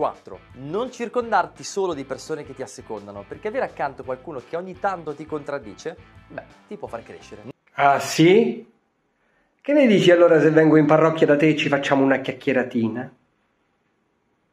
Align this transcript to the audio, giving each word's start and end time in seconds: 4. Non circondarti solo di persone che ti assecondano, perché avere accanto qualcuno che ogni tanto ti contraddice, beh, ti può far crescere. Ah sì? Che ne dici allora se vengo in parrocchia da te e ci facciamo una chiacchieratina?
4. 0.00 0.40
Non 0.54 0.90
circondarti 0.90 1.62
solo 1.62 1.92
di 1.92 2.04
persone 2.04 2.42
che 2.42 2.54
ti 2.54 2.62
assecondano, 2.62 3.22
perché 3.28 3.48
avere 3.48 3.66
accanto 3.66 4.02
qualcuno 4.02 4.40
che 4.48 4.56
ogni 4.56 4.78
tanto 4.78 5.14
ti 5.14 5.26
contraddice, 5.26 5.94
beh, 6.26 6.42
ti 6.68 6.78
può 6.78 6.88
far 6.88 7.02
crescere. 7.02 7.42
Ah 7.74 8.00
sì? 8.00 8.66
Che 9.60 9.72
ne 9.74 9.86
dici 9.86 10.10
allora 10.10 10.40
se 10.40 10.48
vengo 10.48 10.78
in 10.78 10.86
parrocchia 10.86 11.26
da 11.26 11.36
te 11.36 11.48
e 11.48 11.56
ci 11.56 11.68
facciamo 11.68 12.02
una 12.02 12.20
chiacchieratina? 12.20 13.14